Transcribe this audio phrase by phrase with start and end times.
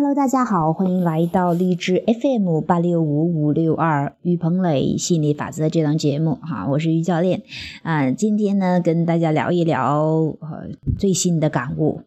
[0.00, 7.42] Hello，大家好，欢迎来到荔枝 FM 八六五五六二于鹏磊心理法则这档节目哈，我是于教练
[7.82, 10.34] 啊，今天呢跟大家聊一聊
[10.98, 12.00] 最新的感悟，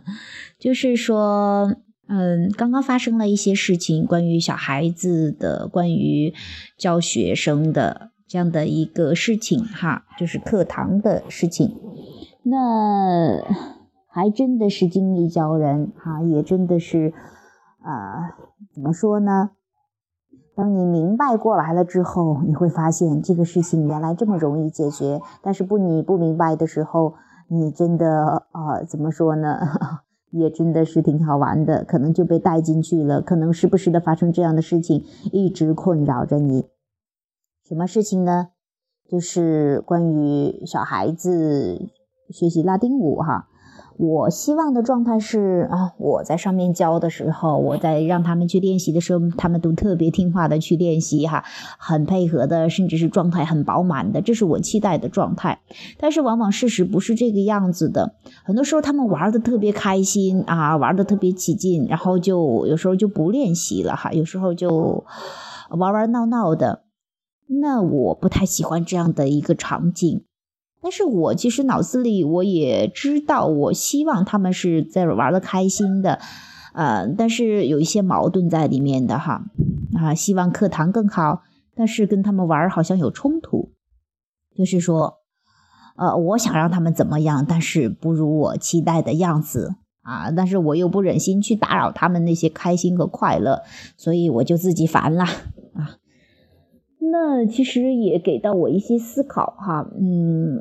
[0.60, 1.76] 就是说
[2.08, 6.34] 嗯刚刚发生了一些事情，关于小孩子的，关于
[6.76, 11.74] 教学生的这样的一个事情哈，就是课堂的事情，
[12.42, 13.79] 那。
[14.12, 17.14] 还真的是精力教人哈，也真的是，
[17.80, 18.36] 啊，
[18.74, 19.50] 怎么说呢？
[20.56, 25.22] 当你明白过来了之后，你会发现这个事情原来这么容易解决。
[25.42, 27.14] 但是不你不明白的时候，
[27.48, 29.60] 你真的啊，怎么说呢？
[30.30, 36.66] 也真的是挺好玩的，可能就被带进去了，可能时不时的发生这样的事情，一直困扰着你。
[37.64, 38.48] 什么事情呢？
[39.08, 41.90] 就是关于小孩子
[42.28, 43.48] 学习拉丁舞哈。
[44.00, 51.44] 我希望的状态是啊，我在上面教的时候，我在让他们去练习的时候，他们都特别听话的去练习哈，
[51.78, 55.60] 很配合的，甚至是状态很饱满的，这是我期待的状态。
[55.98, 65.04] 但是往往事实不是这个样子的，很多时候他们玩的特别开心啊，玩的特别起劲，然后就有时候就不练习了哈，有时候就
[65.68, 66.84] 玩玩闹闹的，
[67.60, 70.24] 那我不太喜欢这样的一个场景。
[70.82, 76.18] 但是我其实脑子里我也知道，我希望他们是在玩的开心的，
[76.72, 79.42] 呃，但是有一些矛盾在里面的哈，
[79.94, 81.42] 啊，希望课堂更好，
[81.74, 83.72] 但是跟他们玩好像有冲突，
[84.56, 85.18] 就是说，
[85.96, 93.62] 呃，我想让他们怎么样，但是不如我期待的样子啊，但是我又不忍心去打扰他们那些开心和快乐，
[93.98, 95.26] 所以我就自己烦了。
[97.02, 100.60] 那其实也给到我一些思考哈，嗯，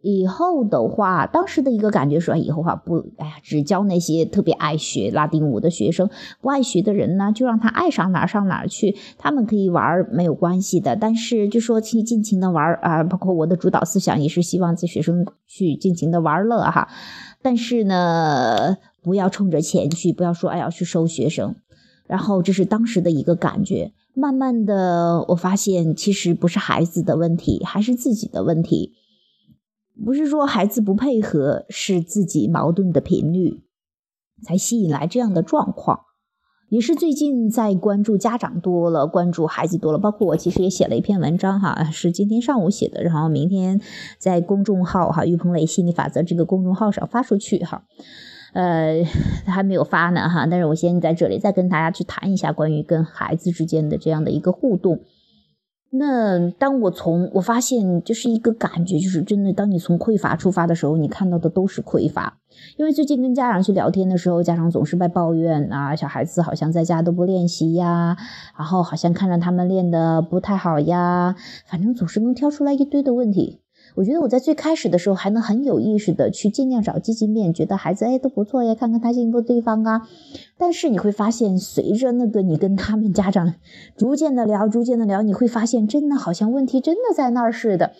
[0.00, 6.10] 以后的话，当时的一个感觉说，以后哈不，哎呀，只教那些特别爱学拉丁舞的学生，
[6.40, 16.88] 不爱学的人呢，就让他爱上哪儿上哪儿去，他们可以玩没有关系的，但是就说去尽情的玩啊，包括我的主导思想也是希望这学生去尽情的玩乐哈，
[17.40, 21.54] 但是呢，不要冲着钱去，不要说哎要去收学生，
[22.08, 23.92] 然后这是当时的一个感觉。
[24.14, 28.92] 慢慢的，我发现其实不是孩子的问题，还是自己的问题。
[30.04, 33.62] 不是说孩子不配合，是自己矛盾的频率
[34.42, 36.00] 才吸引来这样的状况。
[36.68, 43.80] 也是最近在关注家长多了，关注孩子多了，包括我其实也写了一篇文章哈，是今天上午写的，然后明天
[44.18, 47.84] 在公众号哈“玉鹏磊心理法则”这个公众号上发出去哈。
[48.52, 49.02] 呃，
[49.46, 55.00] 还没有发呢哈，但是我先在这里再跟大家去谈一下关于跟孩子之间的这样的一个互动。
[55.94, 62.38] 那当我从我发现就是一个感觉，就是真的，当你从匮乏出发的时候，你看到的都是匮乏。
[62.78, 68.16] 因为最近跟家长去聊天的时候，家长总是在抱怨啊，小孩子好像在家都不练习呀，
[68.56, 71.34] 然后好像看着他们练的不太好呀，
[71.66, 73.61] 反正总是能挑出来一堆的问题。
[73.94, 80.08] 我觉得我在最开始的时候还能很有意识的去尽量找积极面，觉得孩子哎都不错呀，看看他进步的地方啊。
[80.56, 83.54] 但是你会发现，随着那个你跟他们家长
[83.96, 87.92] 逐渐的聊，逐渐的聊，你会发现真的好像问题真的在那儿似的。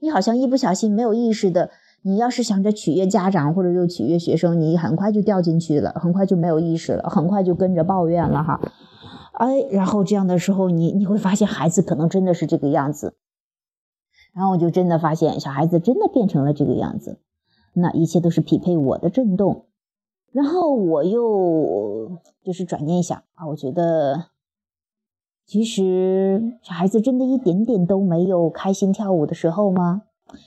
[0.00, 1.70] 你好像一不小心没有意识的，
[2.02, 8.60] 你要是想着取悦家长或者又取悦学生，你很快就掉进去了，很快就没有意识了，很快就跟着抱怨了哈。
[9.32, 13.14] 哎，然后这样的时候，你你会发现孩子可能真的是这个样子。
[14.32, 17.18] 然后我就真的发现，小孩子真的变成了这个样子，
[17.74, 19.66] 那一切都是匹配我的震动。
[20.32, 24.26] 然后我又就是转念一想啊，我觉得
[25.44, 30.02] 其实小孩子真的一点点都没有开心跳舞的时候吗？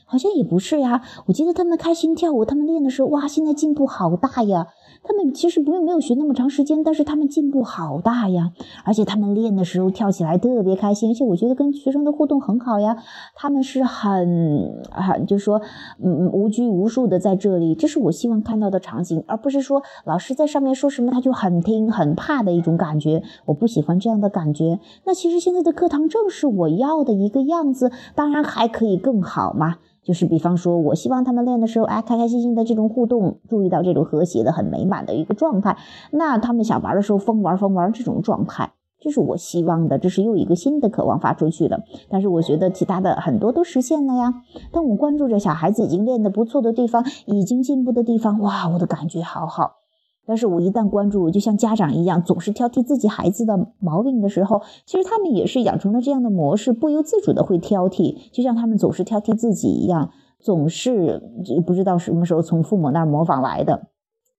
[0.05, 1.01] 好像也不是呀。
[1.25, 4.67] 我记得他们开心跳舞，他们练的时候，哇，现在进步好大呀。
[5.03, 8.51] 他们其实不用没有学那么长时间，但是他们进步好大呀！
[8.85, 12.97] 而且他们练的时候跳起来特别开心，而且我觉得跟学生的互动很好呀。
[13.35, 15.61] 他们是很很就是说，
[16.01, 23.23] 嗯，无拘无束的在这里，这是我希望看到的场景，而不是说老师在上面说什么他就很听很怕的一种感觉。
[23.45, 24.79] 我不喜欢这样的感觉。
[25.05, 29.79] 那其实现在的课堂正是我要的一个样子，当然还可以更好嘛。
[30.03, 35.77] 就是比方说，我希望他们练的时候，哎，开开心心的这种互动，注意到这种和谐的、很美满的一个状态。
[36.11, 39.97] 那他们想玩的时候，疯玩疯玩这种状态，这是我希望的。
[39.97, 41.83] 这是又一个新的渴望发出去的。
[42.09, 44.33] 但是我觉得其他的很多都实现了呀。
[44.71, 49.82] 当我关注着小孩子已经练得不错的地方，已经进步的地方，哇，我的感觉好好。
[50.25, 61.21] 但是我一旦关注，就像家长一样，总是挑剔自己孩子的毛病的时候，其实他们也是养成了这样的模式，不由自主的会挑剔，就像他们总是挑剔自己一样，总是
[61.65, 63.87] 不知道什么时候从父母那儿模仿来的。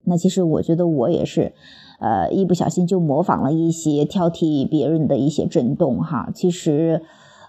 [0.05, 1.53] 那其实我觉得我也是，
[2.01, 6.31] 呃，一不小心就模仿了一些挑剔别人的一些震动哈。
[6.35, 7.03] 其实。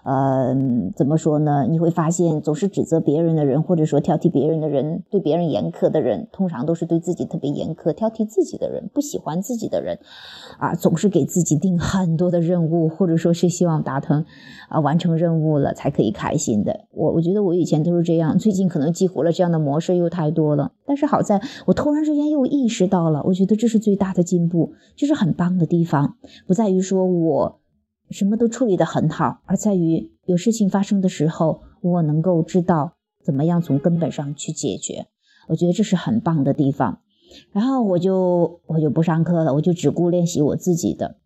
[0.06, 0.56] 呃，
[0.94, 1.66] 怎么说呢？
[1.68, 9.98] 你会发现，总是指责别人的人，或者说挑剔别人的人，对别人严苛的人，通常都是对自己特别严苛、挑剔自己的人，不喜欢自己的人，
[10.58, 14.24] 啊，总是给自己定很多的任务，或者说是希望达成，
[14.68, 16.84] 啊，完成任务了才可以开心的。
[16.92, 20.70] 我我觉得我以前都是这样，最近可能激活了这样的模式又太多了。
[20.86, 26.14] 但是好在我突然之间又意识到了，我觉得这是最大的进步，就是很棒的地方，
[26.46, 27.58] 不在于说我。
[28.10, 32.92] 什么都处理得很好，而在于有事情发生的时候，我能够知道
[33.22, 35.06] 怎么样从根本上去解决。
[35.48, 37.00] 我觉得这是很棒的地方。
[37.52, 41.16] 然后我就我就不上课了，我就只顾练习我自己的。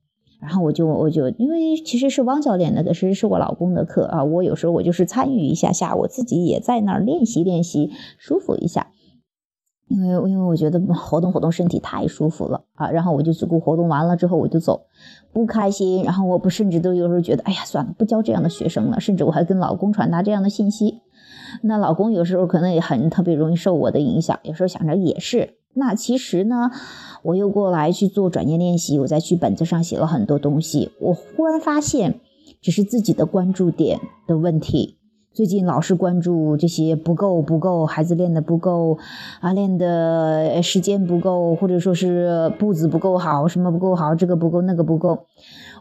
[0.41, 4.25] 然后我就我就因为其实是汪教练的，其实是我老公的课啊。
[4.25, 8.90] 我有时候我就是参与一下下，我自己也在那儿练习练习，舒服一下。
[9.91, 14.83] 因为因为我觉得活动活动身体太舒服了啊，然后我就只顾活动完了之后我就走，
[15.33, 21.01] 不开心，然后我不甚至都有时候觉得，哎呀，算了，不教这样的学生了，甚至我还跟老公传达这样的信息，
[21.63, 26.71] 那老公有时候可能也很特别容易受我的影响，有时候想着也是，那其实呢，
[27.25, 32.21] 我又过来去做转念练习，我在去本子上写了很多东西，我忽然发现，
[32.61, 33.99] 只是自己的关注点
[34.29, 35.00] 的问题。
[35.33, 38.99] 最近老是关注这些不够不够，孩子练的不够
[39.41, 45.27] 啊，练的时间不够，或者说是步子不够好，什么不够好，这个不够那个不够。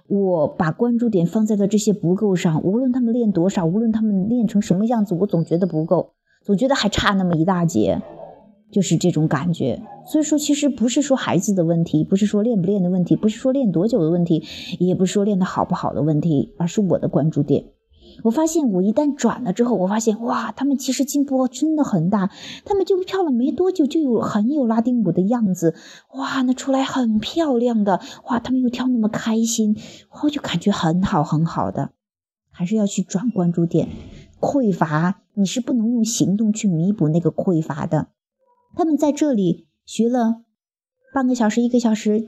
[0.08, 6.12] 我把关注点放在了这些不够上，无论他们练多少，无论他们练成什么样子，我总觉得不够，
[6.46, 8.00] 总觉得还差那么一大截，
[8.72, 9.82] 就是这种感觉。
[10.06, 14.44] 所以说，其实不是说孩子的问题，不是说练不练的问题，不是说练多久的问题，
[14.80, 17.66] 也不是说练的好不好的问题，而是我的关注点。
[18.24, 22.30] 我发现，我一旦转了之后，我发现哇，他们其实进步真的很大。
[22.66, 25.76] 他们就跳了没多久，就有很有拉丁舞的样子，
[26.14, 29.78] 哇，那出来很漂亮的，哇，他们又跳那么开心，
[30.24, 31.92] 我就感觉很好很好的。
[32.52, 33.88] 还是要去转关注点，
[34.42, 38.10] 匮乏你是不能用行动去弥补那个匮乏的。
[38.76, 40.42] 他们在这里学了
[41.14, 42.28] 半个小时、一个小时，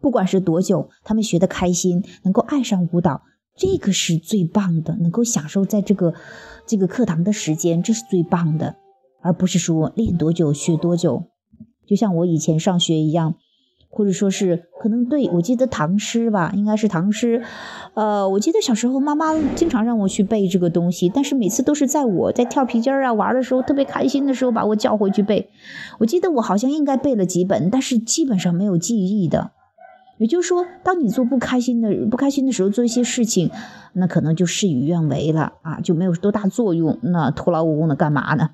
[0.00, 3.22] 不管是多久，他们学的开心，能够爱上舞蹈。
[3.58, 6.14] 这个是最棒的，能够享受在这个
[6.64, 8.76] 这个课堂的时间，这是最棒的，
[9.20, 11.24] 而不是说练多久学多久。
[11.86, 13.34] 就像我以前上学一样，
[13.90, 17.42] 或者说是可能对我记得唐诗吧，应该是唐诗。
[17.94, 25.50] 呃，我记得小时候妈妈经常让我去背这个东西，但是每次都是在我在跳皮筋儿啊玩的时候特别开心的时候把我叫回去背。
[25.98, 29.50] 我记得我好像应该背了几本，但是基本上没有记忆的。
[30.18, 33.50] 也就是说，当你做不开心的、不开心的时候，做一些事情，
[33.92, 36.98] 那可能就事与愿违了啊，就没有多大作用。
[37.02, 38.50] 那徒劳无功的干嘛呢？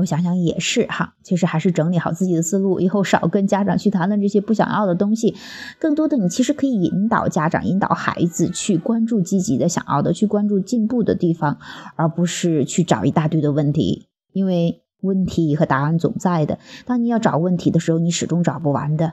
[0.00, 5.36] 我想想也是哈，其实还是整理好自己的思路，以后少跟家长去谈论这些不想要的东西。
[5.78, 11.58] 更多的，你其实可以引导家长、引导孩子去关注积极的、想要的，去关注进步的地方，
[11.94, 14.08] 而不是去找一大堆的问题。
[14.32, 19.12] 因为问题和答案总在的，当你要找问题的时候，你始终找不完的。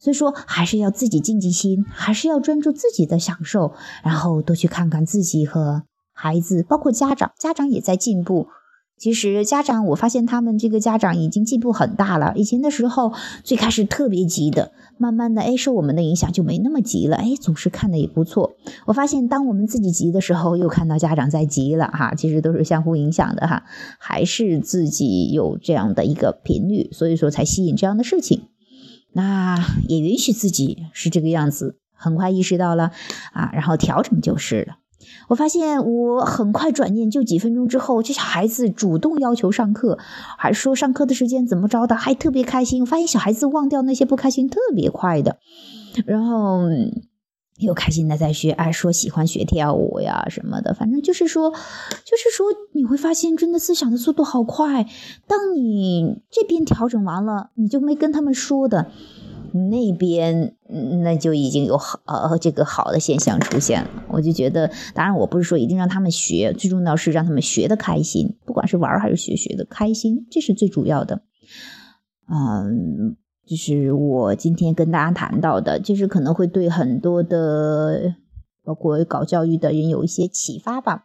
[0.00, 5.82] 所以说，还是要自己静静心，还是要专注自己的享受，然后多去看看自己和
[6.14, 8.48] 孩子，包括家长，家长也在进步。
[8.98, 12.34] 其实家长，我发现他们这个家长已经进步很大了。
[12.36, 18.52] 以前的时候，最开始特别急的，慢慢的，哎，受我们的影响就没那么急了，哎，总是看的也不错。
[18.84, 23.62] 我发现，当我们自己急的时候，又看到家长在急了，哈，其实都是相互影响的，哈，
[23.98, 28.49] 还是自己有这样的一个频率，所以说才吸引这样的事情。
[29.12, 32.92] 那也允许自己是这个样子，很快意识到了
[33.32, 34.76] 啊，然后调整就是了。
[35.28, 39.98] 我发现我很快转念，就几分钟之后，这小孩子主动要求上课，
[40.38, 42.82] 还说上课的时间怎么着的，还特别开心。
[42.82, 45.38] 我发现小孩子忘掉那些不开心特别快的，
[46.06, 46.68] 然后。
[47.60, 54.86] 又开心的在学，哎，说喜欢学跳舞呀什么的，反正就是说，就是说，你会发现真的思想的速度好快。
[55.26, 58.90] 当你这边调整完了，你就没跟他们说的，
[59.70, 60.56] 那边
[61.02, 63.90] 那就已经有好呃这个好的现象出现了。
[64.08, 71.22] 我就觉得，当然我不是说一定让他们学，最重要是让他们学的开心，不管是玩还是学，学的开心，这是最主要的。
[72.28, 73.16] 嗯。
[73.50, 78.14] 就是我今天跟大家谈到的，就是可能会对很多的，
[78.62, 81.02] 包括搞教育的人有一些启发吧。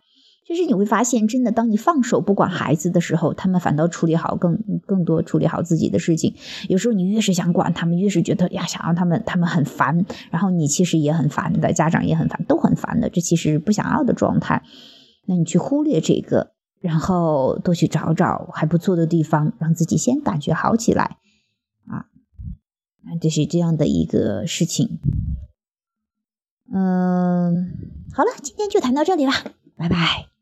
[0.47, 6.35] 就是你会发现，真的，当你放手不管孩子的时候，他们反倒处理好更更多处理好自己的事情。
[6.69, 13.09] 有时候你越是想管他们，越是觉得呀，想让他们他们很烦，然后你其实也很烦的，家长也很烦，都很烦的。
[13.09, 14.61] 这其实不想要的状态。
[15.25, 21.17] 那你去忽略这个，然后多去找找还不错的地方，让自己先感觉好起来。
[23.19, 25.00] 就是这样的一个事情。
[26.74, 29.31] 嗯好了今天就谈到这里了
[29.77, 30.36] 拜拜。